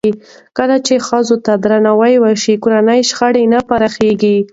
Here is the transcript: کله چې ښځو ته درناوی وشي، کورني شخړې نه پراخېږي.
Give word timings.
کله 0.57 0.75
چې 0.85 0.93
ښځو 1.07 1.35
ته 1.45 1.53
درناوی 1.63 2.15
وشي، 2.19 2.53
کورني 2.63 2.99
شخړې 3.09 3.43
نه 3.53 3.59
پراخېږي. 3.67 4.37